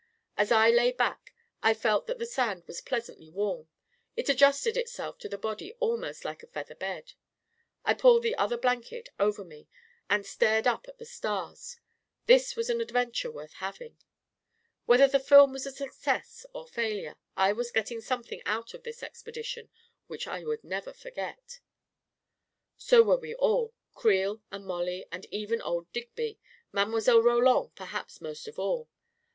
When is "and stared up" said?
10.09-10.87